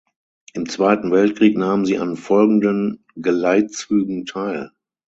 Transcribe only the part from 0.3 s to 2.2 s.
Im Zweiten Weltkrieg nahm sie an